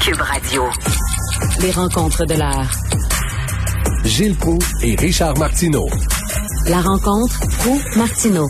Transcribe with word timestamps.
Cube 0.00 0.20
Radio. 0.20 0.62
Les 1.60 1.70
rencontres 1.72 2.24
de 2.24 2.34
l'art. 2.34 2.70
Gilles 4.04 4.34
Proux 4.34 4.58
et 4.82 4.96
Richard 4.96 5.36
Martineau. 5.36 5.88
La 6.68 6.80
rencontre 6.80 7.38
Proux-Martineau. 7.58 8.48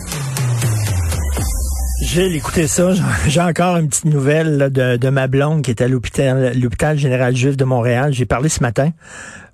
Gilles, 2.03 2.37
écoutez 2.37 2.67
ça, 2.67 2.91
j'ai 3.27 3.41
encore 3.41 3.75
une 3.77 3.89
petite 3.89 4.05
nouvelle 4.05 4.57
là, 4.57 4.69
de, 4.69 4.95
de, 4.95 5.09
ma 5.09 5.27
blonde 5.27 5.61
qui 5.61 5.71
est 5.71 5.81
à 5.81 5.89
l'hôpital, 5.89 6.57
l'hôpital 6.57 6.97
général 6.97 7.35
juif 7.35 7.57
de 7.57 7.65
Montréal. 7.65 8.13
J'ai 8.13 8.25
parlé 8.25 8.47
ce 8.47 8.61
matin. 8.61 8.91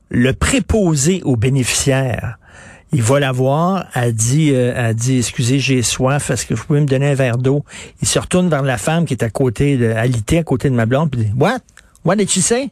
Le 0.10 0.34
préposé 0.34 1.22
aux 1.24 1.36
bénéficiaires, 1.36 2.38
il 2.94 3.02
va 3.02 3.20
la 3.20 3.32
voir, 3.32 3.86
elle 3.96 4.14
dit, 4.14 4.52
euh, 4.54 4.72
elle 4.76 4.96
dit, 4.96 5.18
excusez, 5.18 5.60
j'ai 5.60 5.82
soif, 5.82 6.30
est-ce 6.30 6.46
que 6.46 6.54
vous 6.54 6.64
pouvez 6.64 6.80
me 6.80 6.86
donner 6.86 7.10
un 7.10 7.16
verre 7.16 7.38
d'eau? 7.38 7.66
Il 8.02 8.08
se 8.08 8.20
retourne 8.20 8.50
vers 8.50 8.62
la 8.62 8.78
femme 8.78 9.06
qui 9.06 9.14
est 9.14 9.24
à 9.24 9.30
côté 9.30 9.78
de, 9.78 9.90
alité 9.92 10.38
à 10.38 10.44
côté 10.44 10.70
de 10.70 10.76
ma 10.76 10.86
blonde, 10.86 11.12
puis 11.12 11.26
dit, 11.26 11.32
what? 11.38 11.60
What 12.08 12.16
did 12.16 12.30
she 12.30 12.40
say? 12.40 12.70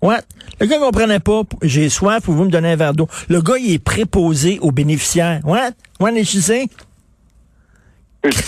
What? 0.00 0.22
Le 0.58 0.66
gars 0.66 0.78
comprenait 0.78 1.20
pas, 1.20 1.42
j'ai 1.60 1.90
soif, 1.90 2.24
pouvez-vous 2.24 2.46
me 2.46 2.50
donner 2.50 2.72
un 2.72 2.76
verre 2.76 2.94
d'eau? 2.94 3.06
Le 3.28 3.42
gars, 3.42 3.58
il 3.60 3.74
est 3.74 3.84
préposé 3.84 4.58
aux 4.62 4.72
bénéficiaires. 4.72 5.40
What? 5.44 5.72
What 6.00 6.12
did 6.12 6.24
she? 6.24 6.40
C'est 6.40 6.68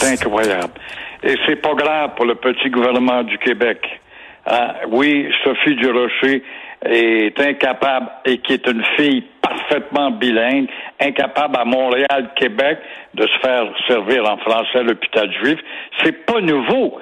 incroyable. 0.02 0.72
Et 1.22 1.36
c'est 1.46 1.56
pas 1.56 1.74
grave 1.74 2.12
pour 2.16 2.24
le 2.24 2.36
petit 2.36 2.70
gouvernement 2.70 3.22
du 3.22 3.36
Québec. 3.36 3.80
Hein? 4.46 4.72
Oui, 4.88 5.28
Sophie 5.44 5.76
Durocher 5.76 6.42
est 6.86 7.38
incapable 7.38 8.08
et 8.24 8.38
qui 8.38 8.54
est 8.54 8.66
une 8.66 8.82
fille 8.96 9.22
parfaitement 9.42 10.10
bilingue, 10.12 10.68
incapable 11.00 11.58
à 11.58 11.66
Montréal, 11.66 12.30
Québec, 12.36 12.78
de 13.12 13.26
se 13.26 13.38
faire 13.42 13.64
servir 13.86 14.24
en 14.24 14.38
français 14.38 14.78
à 14.78 14.82
l'hôpital 14.84 15.30
juif. 15.42 15.58
C'est 16.02 16.24
pas 16.24 16.40
nouveau. 16.40 16.98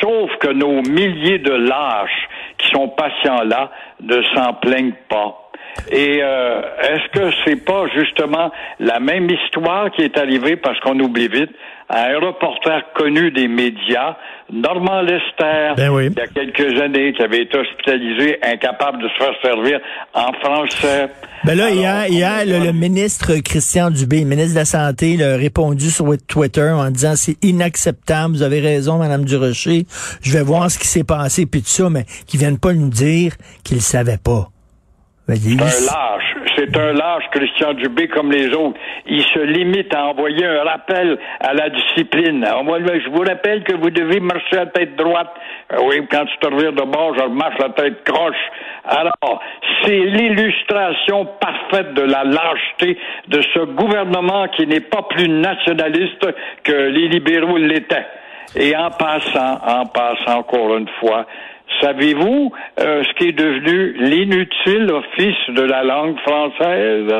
Sauf 0.00 0.30
que 0.40 0.52
nos 0.52 0.82
milliers 0.82 1.40
de 1.40 1.50
lâches 1.50 2.28
sont 2.76 2.88
patients 2.88 3.42
là 3.44 3.70
ne 4.00 4.22
s'en 4.34 4.54
plaignent 4.54 4.94
pas. 5.08 5.45
Et 5.90 6.20
euh, 6.22 6.60
est-ce 6.82 7.18
que 7.18 7.30
c'est 7.44 7.64
pas 7.64 7.84
justement 7.94 8.50
la 8.80 9.00
même 9.00 9.28
histoire 9.30 9.90
qui 9.92 10.02
est 10.02 10.18
arrivée 10.18 10.56
parce 10.56 10.78
qu'on 10.80 10.98
oublie 10.98 11.28
vite 11.28 11.50
à 11.88 12.06
un 12.08 12.18
reporter 12.18 12.82
connu 12.94 13.30
des 13.30 13.46
médias, 13.46 14.16
Normand 14.52 15.02
Lester, 15.02 15.74
ben 15.76 15.90
oui. 15.90 16.08
il 16.10 16.18
y 16.18 16.20
a 16.20 16.26
quelques 16.26 16.80
années, 16.80 17.12
qui 17.12 17.22
avait 17.22 17.42
été 17.42 17.56
hospitalisé, 17.56 18.38
incapable 18.42 19.02
de 19.02 19.08
se 19.08 19.14
faire 19.14 19.34
servir 19.40 19.80
en 20.12 20.32
français. 20.32 21.08
Ben 21.44 21.56
là, 21.56 21.70
hier, 21.70 22.08
hier 22.08 22.44
le, 22.44 22.66
le, 22.66 22.72
ministre 22.72 23.36
Christian 23.44 23.90
Dubé, 23.90 24.24
ministre 24.24 24.54
de 24.54 24.58
la 24.58 24.64
Santé, 24.64 25.12
il 25.12 25.22
a 25.22 25.36
répondu 25.36 25.90
sur 25.90 26.06
Twitter 26.26 26.70
en 26.70 26.90
disant 26.90 27.14
c'est 27.14 27.36
inacceptable, 27.44 28.34
vous 28.34 28.42
avez 28.42 28.60
raison, 28.60 28.98
Madame 28.98 29.24
Durocher, 29.24 29.84
je 30.22 30.32
vais 30.32 30.42
voir 30.42 30.68
ce 30.70 30.78
qui 30.78 30.88
s'est 30.88 31.04
passé, 31.04 31.46
puis 31.46 31.62
tout 31.62 31.68
ça, 31.68 31.88
mais 31.88 32.04
qu'ils 32.26 32.40
viennent 32.40 32.58
pas 32.58 32.72
nous 32.72 32.90
dire 32.90 33.34
qu'ils 33.62 33.80
savaient 33.80 34.18
pas. 34.22 34.48
Ben, 35.28 35.34
c'est 35.34 35.60
un 35.60 35.64
lâche. 35.64 36.36
C'est 36.56 36.76
un 36.76 36.92
lâche, 36.92 37.24
Christian 37.32 37.74
Dubé, 37.74 38.06
comme 38.06 38.30
les 38.30 38.46
autres. 38.54 38.78
Il 39.06 39.24
se 39.24 39.40
limite 39.40 39.92
à 39.92 40.06
envoyer 40.06 40.46
un 40.46 40.62
rappel 40.62 41.18
à 41.40 41.52
la 41.52 41.68
discipline. 41.68 42.46
Je 42.46 43.10
vous 43.10 43.22
rappelle 43.22 43.64
que 43.64 43.74
vous 43.74 43.90
devez 43.90 44.20
marcher 44.20 44.56
à 44.56 44.64
la 44.64 44.66
tête 44.66 44.94
droite. 44.94 45.32
Euh, 45.72 45.78
oui, 45.84 46.00
quand 46.08 46.24
tu 46.26 46.38
te 46.38 46.46
revires 46.46 46.74
de 46.74 46.82
bord, 46.82 47.12
je 47.18 47.24
marche 47.24 47.58
la 47.58 47.70
tête 47.70 48.04
croche. 48.04 48.36
Alors, 48.84 49.40
c'est 49.82 49.98
l'illustration 49.98 51.26
parfaite 51.40 51.94
de 51.94 52.02
la 52.02 52.22
lâcheté 52.22 52.96
de 53.26 53.42
ce 53.52 53.64
gouvernement 53.64 54.46
qui 54.48 54.64
n'est 54.68 54.80
pas 54.80 55.02
plus 55.10 55.28
nationaliste 55.28 56.24
que 56.62 56.72
les 56.72 57.08
libéraux 57.08 57.56
l'étaient. 57.56 58.06
Et 58.54 58.76
en 58.76 58.90
passant, 58.90 59.58
en 59.66 59.86
passant 59.86 60.38
encore 60.38 60.76
une 60.76 60.88
fois, 61.00 61.26
Savez-vous 61.80 62.52
euh, 62.80 63.02
ce 63.04 63.12
qui 63.14 63.28
est 63.28 63.32
devenu 63.32 63.92
l'inutile 63.98 64.90
office 64.90 65.54
de 65.54 65.62
la 65.62 65.82
langue 65.82 66.18
française? 66.20 67.12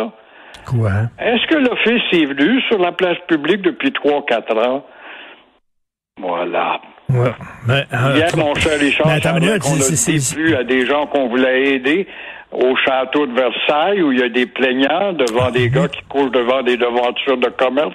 Quoi? 0.66 0.90
Est-ce 1.18 1.46
que 1.46 1.56
l'office 1.56 2.02
est 2.12 2.26
venu 2.26 2.60
sur 2.62 2.78
la 2.78 2.92
place 2.92 3.18
publique 3.28 3.62
depuis 3.62 3.92
trois, 3.92 4.24
quatre 4.24 4.56
ans? 4.56 4.84
Voilà. 6.20 6.80
Ouais. 7.08 7.30
Euh, 7.68 8.14
Hier, 8.16 8.28
mon 8.36 8.54
cher 8.54 8.78
Richard, 8.80 9.06
qu'on 9.20 9.36
a 9.36 10.34
plus 10.34 10.54
à 10.54 10.64
des 10.64 10.86
gens 10.86 11.06
qu'on 11.06 11.28
voulait 11.28 11.74
aider 11.74 12.06
au 12.52 12.74
château 12.76 13.26
de 13.26 13.32
Versailles 13.34 14.02
où 14.02 14.12
il 14.12 14.20
y 14.20 14.22
a 14.22 14.28
des 14.28 14.46
plaignants 14.46 15.12
devant 15.12 15.50
des 15.50 15.68
gars 15.68 15.88
qui 15.88 16.02
courent 16.08 16.30
devant 16.30 16.62
des 16.62 16.76
devantures 16.76 17.36
de 17.36 17.48
commerce 17.50 17.94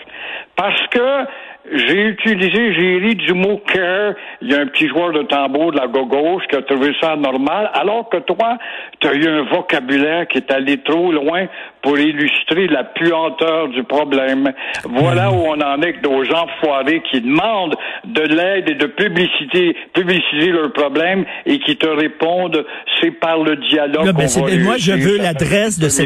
parce 0.56 0.88
que 0.92 1.26
j'ai 1.70 2.08
utilisé, 2.08 2.74
j'ai 2.74 2.98
ri 2.98 3.16
du 3.16 3.34
mot 3.34 3.62
care. 3.72 4.14
Il 4.42 4.52
y 4.52 4.56
a 4.56 4.60
un 4.62 4.68
petit 4.68 4.88
joueur 4.88 5.12
de 5.12 5.22
tambour 5.24 5.72
de 5.72 5.78
la 5.78 5.88
gauche 5.88 6.44
qui 6.50 6.56
a 6.56 6.62
trouvé 6.64 6.94
ça 7.00 7.16
normal, 7.16 7.70
alors 7.74 8.10
que 8.10 8.18
toi, 8.18 8.58
tu 9.00 9.08
as 9.08 9.14
eu 9.14 9.28
un 9.28 9.44
vocabulaire 9.44 10.28
qui 10.28 10.40
est 10.40 10.52
allé 10.52 10.80
trop 10.80 11.12
loin 11.12 11.48
pour 11.84 11.98
illustrer 11.98 12.68
la 12.68 12.84
puanteur 12.84 13.70
du 13.70 13.84
problème. 13.84 14.52
Voilà 14.86 15.30
hmm. 15.30 15.36
où 15.36 15.44
on 15.46 15.62
en 15.62 15.82
est 15.82 15.92
avec 15.92 16.04
nos 16.04 16.24
gens 16.24 16.48
foirés 16.62 17.02
qui 17.12 17.22
demandent 17.22 17.76
de 18.06 18.22
l'aide 18.22 18.70
et 18.70 18.76
de 18.76 18.86
publicité, 18.88 19.76
publiciser 19.94 20.52
leurs 20.52 20.72
problèmes 20.72 21.26
et 21.46 21.60
qui 21.60 21.76
te 21.78 21.88
répondent, 21.88 22.66
c'est 23.00 23.12
par 23.12 23.44
le 23.44 23.58
dialogue. 23.58 24.14
qu'on 24.14 24.46
va 24.46 24.58
moi, 24.58 24.78
je 24.78 24.94
veux 24.94 25.18
l'adresse 25.18 25.80
de 25.80 25.90
ce, 25.90 26.04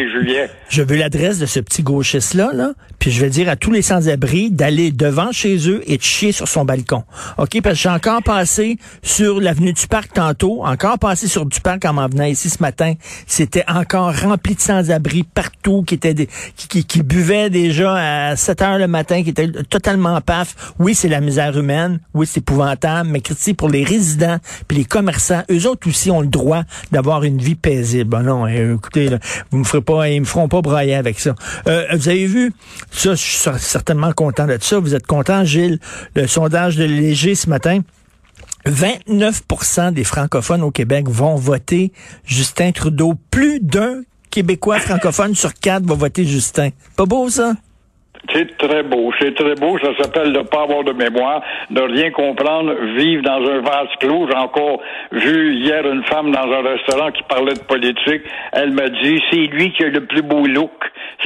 je 0.70 0.82
veux 0.82 0.96
l'adresse 0.96 1.40
de 1.40 1.46
ce 1.46 1.60
petit 1.60 1.84
gauchiste-là, 1.84 2.52
là, 2.54 2.72
puis 3.00 3.12
je 3.12 3.22
vais 3.22 3.30
dire 3.30 3.50
à 3.50 3.56
tous 3.56 3.72
les 3.72 3.82
sans-abri 3.82 4.50
d'aller 4.50 4.92
devant 4.92 5.32
chez 5.32 5.70
eux 5.70 5.82
et 5.88 5.98
de 5.98 6.04
chier 6.04 6.32
sur 6.32 6.48
son 6.48 6.66
balcon. 6.66 7.04
OK? 7.38 7.62
Parce 7.62 7.76
que 7.76 7.82
j'ai 7.82 7.90
encore 7.90 8.24
passé 8.24 8.78
sur 9.04 9.40
l'avenue 9.40 9.74
du 9.74 9.88
Parc 9.88 10.14
tantôt, 10.14 10.64
encore 10.66 10.98
passé 11.00 11.28
sur 11.28 11.46
du 11.46 11.60
Parc 11.62 11.86
en 11.86 11.94
m'en 11.94 12.08
venant 12.08 12.26
ici 12.26 12.50
ce 12.50 12.62
matin. 12.62 12.94
C'était 13.28 13.66
encore 13.68 14.14
rempli 14.16 14.56
de 14.56 14.60
sans-abri 14.60 15.24
partout, 15.24 15.65
qui 15.86 15.96
étaient 15.96 16.14
déjà 17.50 18.30
à 18.30 18.36
7 18.36 18.62
heures 18.62 18.78
le 18.78 18.88
matin, 18.88 19.24
qui 19.24 19.30
étaient 19.30 19.52
totalement 19.70 20.20
paf. 20.22 20.74
Oui, 20.80 20.96
c'est 20.96 21.10
la 21.10 21.22
misère 21.22 21.58
humaine. 21.58 22.00
Oui, 22.14 22.28
c'est 22.28 22.40
épouvantable. 22.40 23.10
Mais 23.10 23.22
critique 23.22 23.58
pour 23.58 23.70
les 23.70 23.84
résidents 23.84 24.38
puis 24.68 24.78
les 24.78 24.86
commerçants, 24.86 25.44
eux 25.52 25.68
autres 25.68 25.88
aussi 25.88 26.12
ont 26.12 26.22
le 26.22 26.28
droit 26.28 26.64
d'avoir 26.92 27.24
une 27.24 27.40
vie 27.40 27.56
paisible. 27.56 28.10
Bon, 28.10 28.24
non, 28.24 28.48
euh, 28.48 28.76
écoutez, 28.76 29.10
vous 29.52 29.60
me 29.60 29.64
ferez 29.64 29.82
pas, 29.82 30.10
ils 30.10 30.20
me 30.20 30.26
feront 30.26 30.48
pas 30.48 30.62
brailler 30.62 30.96
avec 30.96 31.20
ça. 31.20 31.36
Euh, 31.68 31.86
vous 31.94 32.10
avez 32.10 32.26
vu, 32.26 32.54
ça, 32.92 33.12
je 33.12 33.22
suis 33.22 33.50
certainement 33.60 34.12
content 34.14 34.48
de 34.48 34.58
ça. 34.60 34.80
Vous 34.80 34.96
êtes 34.96 35.08
content, 35.08 35.44
Gilles, 35.44 35.80
le 36.16 36.28
sondage 36.28 36.76
de 36.76 36.84
Léger 36.84 37.36
ce 37.36 37.50
matin. 37.50 37.82
29% 38.66 39.94
des 39.94 40.04
francophones 40.04 40.64
au 40.64 40.72
Québec 40.72 41.08
vont 41.08 41.36
voter 41.36 41.92
Justin 42.26 42.72
Trudeau. 42.72 43.14
Plus 43.30 43.60
d'un 43.60 44.02
Québécois 44.36 44.80
francophone 44.80 45.34
sur 45.34 45.54
quatre 45.54 45.86
va 45.86 45.96
voter 45.96 46.26
Justin. 46.26 46.68
Pas 46.98 47.06
beau, 47.06 47.30
ça? 47.30 47.54
C'est 48.34 48.58
très 48.58 48.84
beau, 48.84 49.14
c'est 49.18 49.34
très 49.34 49.56
beau. 49.56 49.78
Ça 49.80 49.96
s'appelle 50.02 50.34
ne 50.34 50.42
pas 50.42 50.64
avoir 50.64 50.84
de 50.84 50.92
mémoire, 50.92 51.42
ne 51.70 51.80
rien 51.80 52.12
comprendre, 52.12 52.74
vivre 52.98 53.24
dans 53.24 53.40
un 53.50 53.62
vase 53.62 53.88
clos. 54.02 54.28
J'ai 54.30 54.36
encore 54.36 54.82
vu 55.14 55.56
hier 55.56 55.88
une 55.90 56.04
femme 56.04 56.32
dans 56.32 56.52
un 56.52 56.64
restaurant 56.64 57.12
qui 57.12 57.24
parlait 57.30 57.54
de 57.54 57.60
politique. 57.60 58.24
Elle 58.52 58.72
m'a 58.72 58.90
dit, 58.90 59.22
c'est 59.32 59.48
lui 59.48 59.72
qui 59.72 59.86
a 59.86 59.88
le 59.88 60.06
plus 60.06 60.22
beau 60.22 60.46
look. 60.46 60.72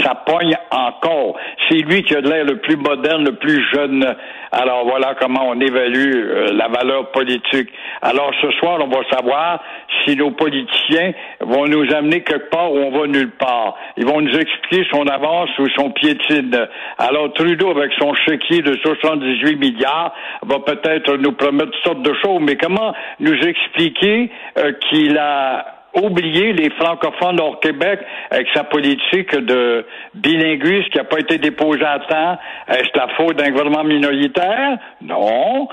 Ça 0.04 0.14
pogne 0.14 0.56
encore. 0.70 1.36
C'est 1.70 1.78
lui 1.78 2.04
qui 2.04 2.16
a 2.16 2.22
l'air 2.22 2.46
le 2.46 2.58
plus 2.58 2.78
moderne, 2.78 3.26
le 3.26 3.34
plus 3.34 3.64
jeune. 3.72 4.04
Alors 4.52 4.86
voilà 4.86 5.16
comment 5.20 5.50
on 5.50 5.60
évalue 5.60 6.14
euh, 6.16 6.54
la 6.54 6.68
valeur 6.68 7.12
politique. 7.12 7.70
Alors 8.02 8.32
ce 8.42 8.50
soir, 8.54 8.80
on 8.82 8.88
va 8.88 9.02
savoir 9.12 9.62
si 10.04 10.16
nos 10.16 10.32
politiciens 10.32 11.14
vont 11.42 11.66
nous 11.66 11.94
amener 11.94 12.22
quelque 12.22 12.50
part 12.50 12.72
où 12.72 12.78
on 12.78 12.92
va 12.92 13.06
nulle 13.06 13.32
part. 13.32 13.76
Ils 13.98 14.06
vont 14.06 14.22
nous 14.22 14.36
expliquer 14.36 14.88
son 14.92 15.06
avance 15.08 15.50
ou 15.60 15.68
son 15.76 15.92
piétine. 15.92 16.68
Alors 16.98 17.34
Trudeau, 17.34 17.70
avec 17.70 17.92
son 18.00 18.14
chéquier 18.16 18.62
de 18.62 18.76
78 18.78 19.56
milliards, 19.58 20.14
va 20.44 20.60
peut-être 20.60 21.18
nous 21.18 21.34
promettre 21.34 21.72
toutes 21.72 21.84
sortes 21.84 22.02
de 22.02 22.14
choses, 22.24 22.40
mais 22.42 22.56
comment 22.56 22.94
nous 23.20 23.36
expliquer 23.36 24.32
euh, 24.58 24.72
qu'il 24.90 25.18
a 25.18 25.79
oublier 25.96 26.54
les 26.54 26.70
francophones 26.72 27.40
hors 27.40 27.60
Québec 27.60 28.00
avec 28.32 28.48
sa 28.54 28.64
politique 28.64 29.36
de 29.36 29.86
bilinguisme 30.14 30.90
qui 30.90 30.98
n'a 30.98 31.04
pas 31.04 31.20
été 31.20 31.38
déposée 31.38 31.86
à 31.86 32.00
temps. 32.00 32.38
Est-ce 32.68 32.90
la 32.96 33.08
faute 33.16 33.38
d'un 33.38 33.50
gouvernement 33.50 33.84
minoritaire? 33.84 34.78
Non. 35.02 35.68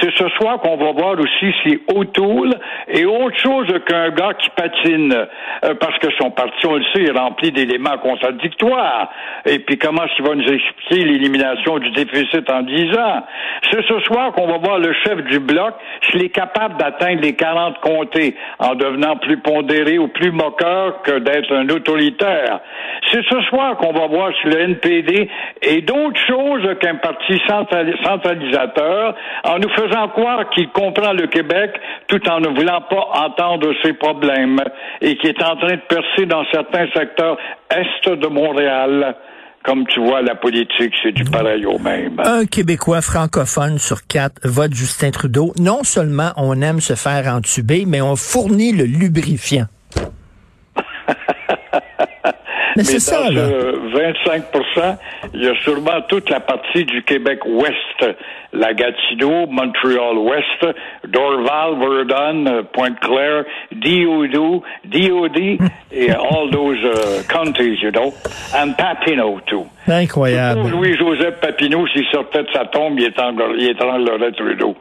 C'est 0.00 0.12
ce 0.12 0.28
soir 0.30 0.60
qu'on 0.60 0.76
va 0.76 0.92
voir 0.92 1.18
aussi 1.18 1.54
si 1.62 1.80
O'Toole 1.94 2.54
est 2.88 3.04
autre 3.04 3.38
chose 3.38 3.68
qu'un 3.86 4.10
gars 4.10 4.34
qui 4.34 4.50
patine. 4.50 5.14
Euh, 5.64 5.74
parce 5.74 5.98
que 5.98 6.08
son 6.20 6.30
parti, 6.30 6.66
on 6.66 6.76
le 6.76 6.84
sait, 6.92 7.04
est 7.04 7.18
rempli 7.18 7.50
d'éléments 7.52 7.98
contradictoires. 7.98 9.10
Et 9.46 9.58
puis 9.58 9.78
comment 9.78 10.04
est-ce 10.04 10.16
qu'il 10.16 10.26
va 10.26 10.34
nous 10.34 10.52
expliquer 10.52 11.04
l'élimination 11.04 11.78
du 11.78 11.90
déficit 11.92 12.48
en 12.50 12.62
10 12.62 12.98
ans? 12.98 13.22
C'est 13.70 13.82
ce 13.86 14.00
soir 14.00 14.32
qu'on 14.32 14.46
va 14.46 14.58
voir 14.58 14.78
le 14.78 14.92
chef 15.04 15.22
du 15.24 15.38
bloc 15.38 15.74
s'il 16.10 16.24
est 16.24 16.30
capable 16.30 16.76
d'atteindre 16.76 17.22
les 17.22 17.34
40 17.34 17.78
comtés 17.80 18.36
en 18.58 18.74
devenant 18.74 19.16
plus 19.16 19.36
ou 19.98 20.08
plus 20.08 20.30
moqueur 20.30 21.02
que 21.02 21.18
d'être 21.18 21.52
un 21.52 21.68
autoritaire. 21.68 22.60
C'est 23.10 23.22
ce 23.24 23.40
soir 23.42 23.76
qu'on 23.76 23.92
va 23.92 24.06
voir 24.06 24.30
si 24.40 24.48
le 24.48 24.60
NPD 24.60 25.28
est 25.60 25.82
d'autre 25.82 26.20
chose 26.26 26.62
qu'un 26.80 26.96
parti 26.96 27.40
centralisateur 27.48 29.14
en 29.44 29.58
nous 29.58 29.70
faisant 29.70 30.08
croire 30.08 30.48
qu'il 30.50 30.68
comprend 30.70 31.12
le 31.12 31.26
Québec 31.26 31.72
tout 32.08 32.20
en 32.28 32.40
ne 32.40 32.48
voulant 32.48 32.82
pas 32.82 33.08
entendre 33.26 33.72
ses 33.82 33.92
problèmes 33.94 34.60
et 35.00 35.16
qui 35.16 35.28
est 35.28 35.42
en 35.42 35.56
train 35.56 35.74
de 35.74 35.82
percer 35.88 36.26
dans 36.26 36.44
certains 36.52 36.86
secteurs 36.94 37.36
est 37.70 38.08
de 38.08 38.26
Montréal. 38.26 39.14
Comme 39.64 39.86
tu 39.86 40.00
vois, 40.00 40.22
la 40.22 40.34
politique, 40.34 40.92
c'est 41.02 41.12
du 41.12 41.24
pareil 41.24 41.64
au 41.66 41.78
même. 41.78 42.20
Un 42.24 42.46
Québécois 42.46 43.00
francophone 43.00 43.78
sur 43.78 44.06
quatre 44.06 44.40
vote 44.42 44.74
Justin 44.74 45.12
Trudeau. 45.12 45.52
Non 45.58 45.84
seulement 45.84 46.32
on 46.36 46.60
aime 46.60 46.80
se 46.80 46.94
faire 46.94 47.32
entuber, 47.32 47.84
mais 47.86 48.00
on 48.00 48.16
fournit 48.16 48.72
le 48.72 48.84
lubrifiant. 48.84 49.66
Mais, 52.76 52.84
c'est 52.84 53.00
ça, 53.00 53.30
là. 53.30 53.48
25% 53.94 54.96
il 55.34 55.42
y 55.42 55.48
a 55.48 55.54
sûrement 55.62 56.00
toute 56.08 56.30
la 56.30 56.40
partie 56.40 56.84
du 56.84 57.02
Québec 57.02 57.40
ouest, 57.46 58.16
la 58.52 58.74
Gatineau, 58.74 59.46
Montréal-Ouest, 59.46 60.76
Dorval, 61.08 61.78
Verdun, 61.78 62.62
Pointe-Claire, 62.72 63.44
DOD, 63.72 64.62
DOD, 64.84 65.38
et 65.92 66.10
all 66.10 66.50
those 66.50 66.78
uh, 66.84 67.22
counties, 67.28 67.78
you 67.82 67.90
know, 67.90 68.12
and 68.54 68.74
Papineau, 68.76 69.40
too. 69.46 69.66
Incroyable. 69.86 70.68
Louis-Joseph 70.70 71.40
Papineau, 71.40 71.86
s'il 71.88 72.04
sortait 72.12 72.42
de 72.42 72.48
sa 72.52 72.66
tombe, 72.66 72.98
il 72.98 73.06
étranglerait 73.06 74.32
Trudeau. 74.32 74.76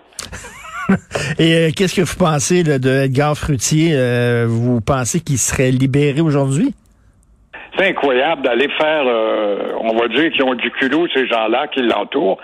Et 1.40 1.54
euh, 1.54 1.70
qu'est-ce 1.76 1.96
que 1.96 2.02
vous 2.02 2.18
pensez 2.18 2.64
là, 2.64 2.78
de 2.78 2.90
Edgar 3.06 3.38
Fruitier? 3.38 3.92
Euh, 3.94 4.46
vous 4.48 4.82
pensez 4.82 5.22
qu'il 5.22 5.38
serait 5.38 5.72
libéré 5.72 6.20
aujourd'hui? 6.22 6.74
Incroyable 7.82 8.44
d'aller 8.44 8.70
faire, 8.80 9.04
euh, 9.08 9.74
on 9.80 9.96
va 9.96 10.08
dire 10.08 10.32
qu'ils 10.32 10.44
ont 10.44 10.54
du 10.54 10.70
culot, 10.70 11.08
ces 11.16 11.26
gens-là 11.26 11.68
qui 11.68 11.82
l'entourent. 11.82 12.38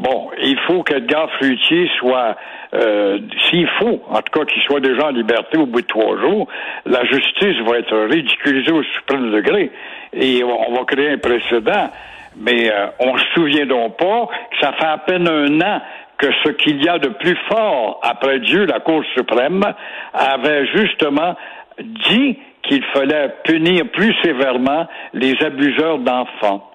Bon, 0.00 0.30
il 0.42 0.58
faut 0.66 0.82
qu'Edgar 0.82 1.30
Fruitier 1.38 1.88
soit, 1.98 2.36
euh, 2.74 3.20
s'il 3.48 3.68
faut, 3.78 4.02
en 4.10 4.20
tout 4.20 4.38
cas 4.40 4.44
qu'il 4.46 4.60
soit 4.62 4.80
déjà 4.80 5.06
en 5.06 5.10
liberté 5.10 5.58
au 5.58 5.66
bout 5.66 5.82
de 5.82 5.86
trois 5.86 6.18
jours, 6.18 6.48
la 6.86 7.04
justice 7.04 7.56
va 7.66 7.78
être 7.78 7.96
ridiculisée 8.10 8.72
au 8.72 8.82
suprême 8.82 9.30
degré 9.30 9.70
et 10.12 10.42
on 10.42 10.72
va 10.72 10.84
créer 10.84 11.10
un 11.10 11.18
précédent. 11.18 11.90
Mais 12.36 12.72
euh, 12.72 12.86
on 12.98 13.16
se 13.16 13.24
souvient 13.34 13.66
donc 13.66 13.96
pas 13.96 14.28
que 14.50 14.58
ça 14.60 14.72
fait 14.72 14.86
à 14.86 14.98
peine 14.98 15.28
un 15.28 15.60
an 15.60 15.82
que 16.18 16.26
ce 16.44 16.50
qu'il 16.50 16.82
y 16.82 16.88
a 16.88 16.98
de 16.98 17.10
plus 17.10 17.36
fort 17.48 18.00
après 18.02 18.40
Dieu, 18.40 18.64
la 18.66 18.80
Cour 18.80 19.04
suprême, 19.14 19.62
avait 20.12 20.66
justement 20.66 21.36
dit 22.08 22.38
qu'il 22.62 22.84
fallait 22.92 23.34
punir 23.44 23.86
plus 23.92 24.14
sévèrement 24.22 24.86
les 25.14 25.34
abuseurs 25.42 25.98
d'enfants. 25.98 26.70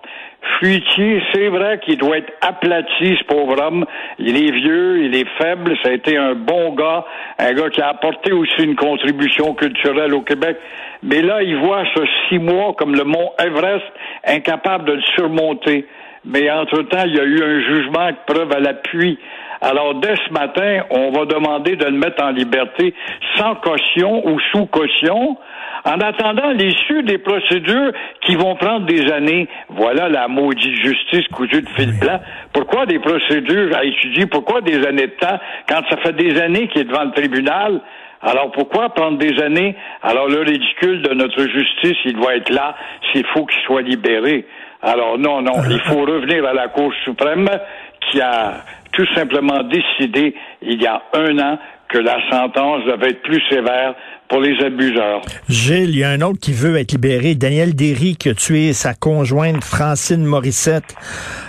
Fruitier, 0.58 1.24
c'est 1.34 1.48
vrai 1.48 1.80
qu'il 1.80 1.98
doit 1.98 2.20
être 2.20 2.32
aplati, 2.42 3.18
ce 3.18 3.24
pauvre 3.24 3.60
homme. 3.62 3.86
Il 4.20 4.38
est 4.38 4.52
vieux, 4.52 5.04
il 5.04 5.16
est 5.16 5.28
faible, 5.40 5.76
ça 5.84 5.90
a 5.90 5.94
été 5.94 6.18
un 6.18 6.36
bon 6.36 6.74
gars, 6.76 7.04
un 7.40 7.54
gars 7.54 7.70
qui 7.70 7.82
a 7.82 7.90
apporté 7.90 8.32
aussi 8.32 8.64
une 8.64 8.76
contribution 8.76 9.56
culturelle 9.56 10.14
au 10.14 10.22
Québec. 10.22 10.58
Mais 11.02 11.22
là, 11.22 11.42
il 11.42 11.58
voit 11.58 11.84
ce 11.96 12.04
six 12.30 12.38
mois 12.38 12.74
comme 12.78 12.96
le 12.96 13.04
mont 13.04 13.32
Everest, 13.40 13.86
incapable 14.26 14.86
de 14.86 14.94
le 14.94 15.02
surmonter. 15.16 15.88
Mais 16.26 16.50
entre-temps, 16.50 17.06
il 17.06 17.16
y 17.16 17.20
a 17.20 17.24
eu 17.24 17.44
un 17.44 17.62
jugement 17.62 18.10
preuve 18.28 18.52
à 18.52 18.60
l'appui. 18.60 19.18
Alors, 19.68 19.96
dès 19.96 20.16
ce 20.28 20.32
matin, 20.32 20.84
on 20.92 21.10
va 21.10 21.26
demander 21.26 21.76
de 21.76 21.86
le 21.86 21.98
mettre 21.98 22.24
en 22.24 22.30
liberté 22.30 22.94
sans 23.36 23.56
caution 23.56 24.22
ou 24.28 24.40
sous 24.52 24.68
caution 24.68 25.38
en 25.86 26.00
attendant 26.02 26.52
l'issue 26.52 27.02
des 27.02 27.18
procédures 27.18 27.92
qui 28.22 28.36
vont 28.36 28.56
prendre 28.58 28.86
des 28.86 29.12
années. 29.12 29.48
Voilà 29.70 30.08
la 30.08 30.28
maudite 30.28 30.76
justice 30.84 31.28
cousue 31.30 31.64
de 31.64 31.70
fil 31.70 32.00
blanc. 32.00 32.20
Pourquoi 32.54 32.86
des 32.86 33.00
procédures 33.00 33.76
à 33.76 33.84
étudier? 33.86 34.28
Pourquoi 34.28 34.62
des 34.62 34.86
années 34.86 35.08
de 35.08 35.18
temps 35.20 35.40
quand 35.68 35.82
ça 35.90 35.98
fait 35.98 36.14
des 36.14 36.40
années 36.40 36.68
qu'il 36.68 36.82
est 36.82 36.86
devant 36.86 37.06
le 37.06 37.12
tribunal? 37.14 37.82
Alors 38.22 38.52
pourquoi 38.52 38.90
prendre 38.90 39.18
des 39.18 39.42
années? 39.42 39.76
Alors 40.04 40.28
le 40.28 40.42
ridicule 40.42 41.02
de 41.02 41.16
notre 41.16 41.42
justice, 41.42 41.98
il 42.06 42.14
doit 42.14 42.36
être 42.36 42.52
là 42.52 42.76
s'il 43.12 43.26
faut 43.34 43.48
qu'il 43.48 43.62
soit 43.64 43.82
libéré. 43.82 44.46
Alors 44.86 45.18
non, 45.18 45.42
non, 45.42 45.64
il 45.68 45.80
faut 45.82 46.02
revenir 46.06 46.46
à 46.46 46.54
la 46.54 46.68
Cour 46.68 46.94
suprême 47.04 47.50
qui 48.00 48.22
a 48.22 48.64
tout 48.92 49.08
simplement 49.16 49.64
décidé 49.64 50.36
il 50.62 50.80
y 50.80 50.86
a 50.86 51.02
un 51.14 51.40
an 51.40 51.58
que 51.90 51.98
la 51.98 52.18
sentence 52.30 52.84
devait 52.86 53.12
être 53.12 53.22
plus 53.22 53.42
sévère 53.50 53.96
pour 54.28 54.42
les 54.42 54.58
abuseurs. 54.64 55.22
Gilles, 55.50 55.92
il 55.92 56.00
y 56.00 56.04
a 56.04 56.10
un 56.10 56.22
autre 56.22 56.40
qui 56.42 56.52
veut 56.52 56.78
être 56.78 56.92
libéré. 56.94 57.36
Daniel 57.36 57.76
Derry 57.76 58.16
qui 58.16 58.30
a 58.30 58.34
tué 58.34 58.74
sa 58.74 58.94
conjointe 58.94 59.64
Francine 59.64 60.26
Morissette 60.26 60.96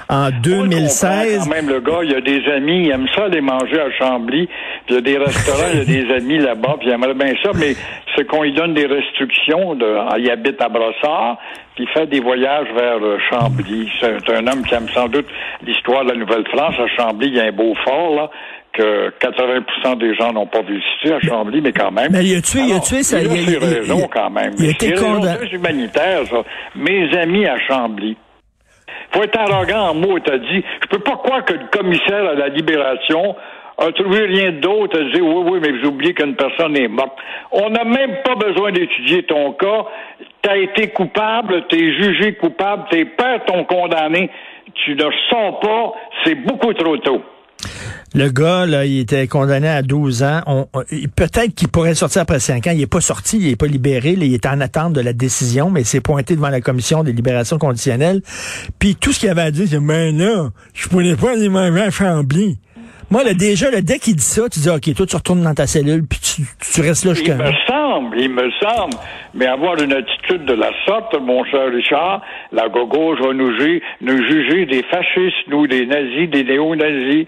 en 0.08 0.30
2016. 0.30 1.48
même 1.48 1.68
le 1.68 1.80
gars, 1.80 2.00
il 2.02 2.12
y 2.12 2.14
a 2.14 2.20
des 2.20 2.44
amis, 2.52 2.84
il 2.84 2.90
aime 2.90 3.06
ça 3.14 3.24
aller 3.24 3.40
manger 3.40 3.80
à 3.80 3.90
Chambly. 3.92 4.48
il 4.88 4.94
y 4.94 4.98
a 4.98 5.00
des 5.00 5.18
restaurants, 5.18 5.68
il 5.72 5.78
y 5.78 5.82
a 5.82 5.84
des 6.04 6.14
amis 6.16 6.38
là-bas, 6.38 6.76
puis 6.78 6.88
il 6.88 6.92
aimerait 6.92 7.14
bien 7.14 7.32
ça, 7.42 7.50
mais 7.54 7.74
c'est 8.14 8.26
qu'on 8.26 8.42
lui 8.42 8.52
donne 8.52 8.74
des 8.74 8.86
restrictions. 8.86 9.74
De, 9.74 9.96
il 10.18 10.30
habite 10.30 10.60
à 10.60 10.68
Brossard, 10.68 11.38
puis 11.74 11.84
il 11.84 11.88
fait 11.88 12.06
des 12.06 12.20
voyages 12.20 12.68
vers 12.76 13.02
euh, 13.02 13.18
Chambly. 13.30 13.90
C'est 14.00 14.30
un 14.30 14.46
homme 14.46 14.64
qui 14.64 14.74
aime 14.74 14.88
sans 14.90 15.08
doute 15.08 15.26
l'histoire 15.66 16.04
de 16.04 16.10
la 16.10 16.16
Nouvelle-France. 16.16 16.74
À 16.78 16.86
Chambly, 16.88 17.28
il 17.28 17.34
y 17.34 17.40
a 17.40 17.44
un 17.44 17.52
beau 17.52 17.74
fort, 17.84 18.14
là 18.14 18.30
que 18.76 19.11
80% 19.20 19.99
des 19.99 20.14
gens 20.14 20.32
n'ont 20.32 20.46
pas 20.46 20.62
visité 20.62 21.14
à 21.14 21.20
Chambly, 21.20 21.61
mais 21.61 21.73
quand 21.73 21.90
même. 21.90 22.12
Mais 22.12 22.25
il 22.25 22.37
a 22.37 22.40
tué, 22.40 22.61
il 22.69 22.75
a 22.75 22.81
tué 22.81 23.02
ça. 23.02 23.20
Il 23.20 23.31
a, 23.31 23.34
il, 23.34 23.58
raisons 23.58 24.08
quand 24.12 24.31
même. 24.31 24.52
Il 24.58 24.67
a 24.67 24.70
été 24.70 24.93
condamné. 24.93 25.49
humanitaire, 25.52 26.26
ça. 26.26 26.43
Mes 26.75 27.17
amis 27.17 27.46
à 27.46 27.58
Chambly. 27.58 28.17
Faut 29.12 29.23
être 29.23 29.38
arrogant 29.38 29.90
en 29.90 29.94
mots, 29.94 30.19
t'as 30.19 30.38
dit. 30.38 30.62
Je 30.82 30.88
peux 30.88 30.99
pas 30.99 31.17
croire 31.17 31.44
que 31.44 31.55
le 31.55 31.67
commissaire 31.70 32.28
à 32.28 32.34
la 32.34 32.49
libération 32.49 33.37
a 33.78 33.93
trouvé 33.93 34.25
rien 34.26 34.52
d'autre 34.52 34.99
à 34.99 35.05
dire 35.05 35.25
oui, 35.25 35.50
oui, 35.50 35.58
mais 35.62 35.72
vous 35.79 35.88
oubliez 35.88 36.14
qu'une 36.14 36.34
personne 36.34 36.76
est 36.76 36.88
morte. 36.88 37.17
On 37.52 37.70
n'a 37.70 37.84
même 37.84 38.17
pas 38.25 38.34
besoin 38.34 38.72
d'étudier 38.72 39.22
ton 39.25 39.52
cas. 39.52 39.84
T'as 40.43 40.56
été 40.56 40.88
coupable, 40.88 41.67
t'es 41.69 41.93
jugé 41.93 42.34
coupable, 42.34 42.84
tes 42.90 43.05
pères 43.05 43.44
t'ont 43.46 43.64
condamné. 43.64 44.31
Tu 44.75 44.94
ne 44.94 45.05
sens 45.31 45.61
pas, 45.61 45.93
c'est 46.25 46.34
beaucoup 46.34 46.72
trop 46.75 46.96
tôt. 46.99 47.22
Le 48.16 48.30
gars, 48.30 48.64
là, 48.64 48.86
il 48.86 49.00
était 49.00 49.26
condamné 49.26 49.68
à 49.68 49.82
12 49.82 50.22
ans. 50.22 50.40
Peut-être 51.16 51.54
qu'il 51.54 51.68
pourrait 51.68 51.94
sortir 51.94 52.22
après 52.22 52.40
5 52.40 52.66
ans. 52.66 52.70
Il 52.72 52.78
n'est 52.78 52.86
pas 52.86 53.02
sorti, 53.02 53.36
il 53.36 53.50
n'est 53.50 53.56
pas 53.56 53.66
libéré. 53.66 54.12
il 54.12 54.32
est 54.32 54.46
en 54.46 54.58
attente 54.62 54.94
de 54.94 55.02
la 55.02 55.12
décision, 55.12 55.68
mais 55.68 55.82
il 55.82 55.84
s'est 55.84 56.00
pointé 56.00 56.34
devant 56.34 56.48
la 56.48 56.62
commission 56.62 57.04
des 57.04 57.12
libérations 57.12 57.58
conditionnelles. 57.58 58.22
Puis 58.78 58.96
tout 58.96 59.12
ce 59.12 59.20
qu'il 59.20 59.28
avait 59.28 59.42
à 59.42 59.50
dire, 59.50 59.66
c'est, 59.68 59.80
mais 59.80 60.12
là, 60.12 60.48
je 60.72 60.88
pouvais 60.88 61.14
pas 61.14 61.32
aller 61.32 61.50
manger 61.50 61.82
à 61.82 61.90
Chambly. 61.90 62.56
Moi, 63.10 63.22
là, 63.22 63.34
déjà, 63.34 63.70
là, 63.70 63.82
dès 63.82 63.98
qu'il 63.98 64.16
dit 64.16 64.24
ça, 64.24 64.48
tu 64.48 64.60
dis, 64.60 64.70
OK, 64.70 64.94
toi, 64.94 65.04
tu 65.04 65.14
retournes 65.14 65.42
dans 65.42 65.54
ta 65.54 65.66
cellule, 65.66 66.06
puis 66.08 66.19
tu, 66.19 66.80
restes 66.80 67.04
là 67.04 67.12
jusqu'à... 67.12 67.34
Il 67.34 67.38
me 67.38 67.52
semble, 67.66 68.19
il 68.19 68.30
me 68.30 68.50
semble. 68.62 68.94
Mais 69.34 69.46
avoir 69.46 69.79
une 69.81 69.93
attitude 69.93 70.46
de 70.46 70.55
la 70.55 70.70
sorte, 70.86 71.14
mon 71.20 71.44
cher 71.44 71.70
Richard, 71.70 72.22
la 72.50 72.69
gauche 72.70 73.20
va 73.20 73.34
nous 73.34 73.52
juger, 73.58 73.82
nous 74.00 74.17
juger 74.17 74.64
des 74.64 74.82
fascistes, 74.84 75.36
nous, 75.48 75.67
des 75.67 75.84
nazis, 75.84 76.31
des 76.31 76.44
néo-nazis. 76.44 77.26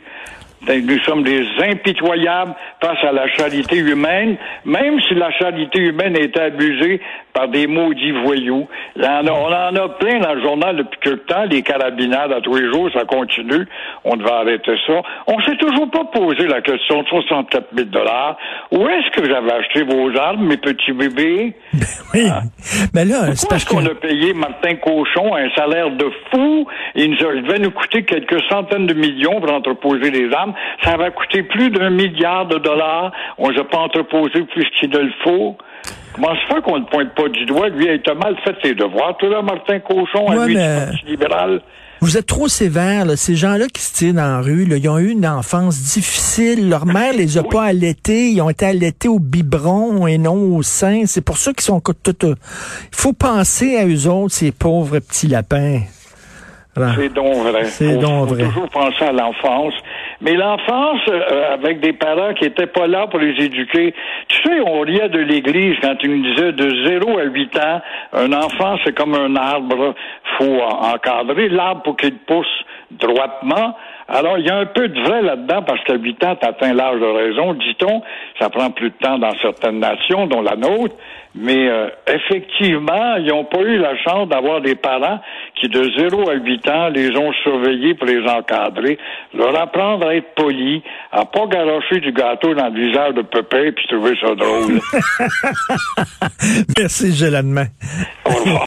Ben, 0.63 0.85
nous 0.85 0.99
sommes 1.01 1.23
des 1.23 1.47
impitoyables 1.63 2.55
face 2.83 2.99
à 3.05 3.13
la 3.13 3.29
charité 3.29 3.77
humaine, 3.77 4.37
même 4.65 5.01
si 5.03 5.15
la 5.15 5.31
charité 5.31 5.79
humaine 5.79 6.17
est 6.17 6.37
abusée 6.37 7.01
par 7.33 7.49
des 7.49 7.69
maudits 7.69 8.11
voyous. 8.11 8.67
on 8.97 9.01
en 9.01 9.77
a 9.77 9.89
plein 10.01 10.19
dans 10.19 10.35
le 10.35 10.43
journal 10.43 10.77
depuis 10.77 10.99
quelque 11.01 11.27
temps, 11.27 11.45
les 11.45 11.63
carabinades 11.63 12.33
à 12.33 12.41
tous 12.41 12.57
les 12.57 12.73
jours, 12.73 12.91
ça 12.93 13.05
continue. 13.05 13.67
On 14.05 14.17
devait 14.17 14.31
arrêter 14.31 14.75
ça. 14.87 15.01
On 15.29 15.41
s'est 15.43 15.57
toujours 15.57 15.89
pas 15.91 16.05
posé 16.07 16.49
la 16.49 16.61
question 16.61 17.03
de 17.03 17.09
64 17.09 17.69
000 17.77 17.89
dollars. 17.91 18.37
Où 18.73 18.89
est-ce 18.89 19.11
que 19.13 19.29
j'avais 19.29 19.53
acheté 19.53 19.85
vos 19.85 20.17
armes, 20.17 20.47
mes 20.47 20.57
petits 20.57 20.93
bébés? 20.93 21.55
Oui. 22.15 22.29
Ah. 22.31 22.43
Mais 22.95 23.05
là, 23.05 23.35
c'est 23.35 23.49
parce 23.49 23.65
qu'on 23.65 23.85
a 23.85 23.95
payé 23.95 24.33
Martin 24.33 24.77
Cochon 24.77 25.35
un 25.35 25.51
salaire 25.55 25.91
de 25.91 26.11
fou? 26.31 26.67
Il, 26.95 27.11
nous 27.11 27.17
il 27.35 27.43
devait 27.43 27.59
nous 27.59 27.71
coûter 27.71 28.05
quelques 28.05 28.41
centaines 28.49 28.87
de 28.87 28.95
millions 28.95 29.41
pour 29.41 29.53
entreposer 29.53 30.11
les 30.11 30.33
armes. 30.33 30.55
Ça 30.83 30.97
va 30.97 31.11
coûter 31.11 31.43
plus 31.43 31.71
d'un 31.71 31.91
milliard 31.91 32.47
de 32.47 32.59
dollars. 32.59 33.13
On 33.37 33.51
ne 33.51 33.63
pas 33.63 33.79
entreposé 33.79 34.43
plus 34.43 34.67
qu'il 34.79 34.91
ne 34.91 34.99
le 34.99 35.13
faut. 35.23 35.57
Comment 36.15 36.35
se 36.35 36.55
fait 36.55 36.63
qu'on 36.63 36.79
ne 36.79 36.85
pointe 36.85 37.15
pas 37.15 37.29
du 37.29 37.45
doigt? 37.45 37.69
Lui, 37.69 37.87
il 37.87 38.11
a 38.11 38.15
mal 38.15 38.37
fait 38.45 38.57
ses 38.63 38.75
devoirs. 38.75 39.17
Tout 39.19 39.29
là, 39.29 39.43
Martin 39.43 39.79
Cochon, 39.81 40.29
à 40.29 40.47
lui, 40.47 40.57
libéral. 41.07 41.61
Vous 42.01 42.17
êtes 42.17 42.27
trop 42.27 42.49
sévère, 42.49 43.05
là. 43.05 43.17
Ces 43.17 43.35
gens-là 43.35 43.67
qui 43.67 43.83
se 43.83 43.95
tirent 43.95 44.15
dans 44.15 44.23
la 44.23 44.41
rue, 44.41 44.65
là, 44.65 44.77
ils 44.77 44.89
ont 44.89 44.99
eu 44.99 45.11
une 45.11 45.27
enfance 45.27 45.81
difficile. 45.95 46.69
Leur 46.69 46.87
mère 46.87 47.13
les 47.13 47.39
a 47.39 47.43
pas 47.43 47.65
allaités. 47.65 48.31
Ils 48.31 48.41
ont 48.41 48.51
été 48.51 48.67
allaités 48.67 49.09
au 49.09 49.19
biberon 49.19 50.07
et 50.07 50.19
non 50.19 50.57
au 50.57 50.63
sein. 50.63 51.03
C'est 51.07 51.23
pour 51.23 51.39
ça 51.39 51.53
qu'ils 51.53 51.65
sont 51.65 51.81
tout. 51.81 51.95
Il 52.23 52.97
faut 52.97 53.13
penser 53.13 53.77
à 53.77 53.87
eux 53.87 54.07
autres, 54.09 54.35
ces 54.35 54.53
pauvres 54.53 55.01
petits 55.01 55.27
lapins. 55.27 55.81
C'est 56.95 57.13
donc 57.13 57.37
vrai. 57.47 57.65
C'est 57.67 57.97
donc 57.97 58.29
vrai. 58.29 58.45
toujours 58.45 58.69
penser 58.69 59.05
à 59.05 59.13
l'enfance. 59.13 59.75
Mais 60.21 60.35
l'enfance, 60.35 61.01
euh, 61.09 61.55
avec 61.55 61.81
des 61.81 61.93
parents 61.93 62.35
qui 62.35 62.45
étaient 62.45 62.67
pas 62.67 62.89
là 62.89 63.07
pour 63.07 63.21
les 63.21 63.45
éduquer, 63.45 63.95
tu 64.27 64.43
sais, 64.43 64.61
on 64.67 64.81
riait 64.81 65.09
de 65.09 65.19
l'Église 65.19 65.77
quand 65.81 65.95
tu 65.97 66.09
nous 66.09 66.23
disais 66.23 66.53
de 66.53 66.87
0 66.87 67.19
à 67.19 67.25
8 67.25 67.57
ans, 67.59 67.81
un 68.15 68.33
enfant, 68.33 68.77
c'est 68.85 68.97
comme 68.97 69.15
un 69.15 69.37
arbre, 69.37 69.95
faut 70.39 70.61
encadrer 70.61 71.49
l'arbre 71.49 71.83
pour 71.83 71.97
qu'il 71.97 72.17
pousse 72.19 72.65
droitement. 72.91 73.77
Alors, 74.09 74.39
il 74.39 74.47
y 74.47 74.51
a 74.51 74.57
un 74.57 74.67
peu 74.67 74.89
de 74.89 75.01
vrai 75.03 75.21
là-dedans 75.21 75.63
parce 75.63 75.85
qu'à 75.85 75.95
8 75.95 76.25
ans, 76.25 76.37
tu 76.37 76.47
atteins 76.47 76.73
l'âge 76.73 76.99
de 76.99 77.05
raison, 77.05 77.53
dit-on. 77.53 78.03
Ça 78.41 78.49
prend 78.49 78.71
plus 78.71 78.89
de 78.89 78.95
temps 79.01 79.19
dans 79.19 79.35
certaines 79.43 79.81
nations, 79.81 80.27
dont 80.27 80.41
la 80.41 80.57
nôtre. 80.57 80.95
Mais 81.35 81.69
euh, 81.69 81.89
effectivement, 82.07 83.17
ils 83.17 83.27
n'ont 83.27 83.45
pas 83.45 83.61
eu 83.61 83.77
la 83.79 83.97
chance 83.99 84.29
d'avoir 84.29 84.63
des 84.63 84.75
parents 84.75 85.21
qui, 85.61 85.69
de 85.69 85.91
0 85.99 86.31
à 86.31 86.35
8 86.35 86.69
ans, 86.69 86.89
les 86.89 87.17
ont 87.17 87.33
surveillés 87.43 87.95
pour 87.95 88.07
les 88.07 88.27
encadrer, 88.27 88.99
leur 89.35 89.55
apprendre 89.61 90.09
à 90.09 90.17
être 90.17 90.35
polis, 90.35 90.83
à 91.13 91.27
pas 91.27 91.47
garocher 91.47 92.01
du 92.01 92.13
gâteau 92.13 92.55
dans 92.55 92.69
le 92.69 92.81
visage 92.81 93.15
de 93.15 93.23
Pépé 93.23 93.73
puis 93.73 93.87
trouver 93.89 94.15
ça 94.21 94.35
drôle. 94.35 94.81
Merci, 96.79 97.31
l'admets. 97.31 97.69
Au 98.25 98.31
revoir. 98.31 98.67